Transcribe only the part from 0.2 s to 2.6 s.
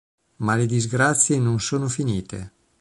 Ma le disgrazie non sono finite.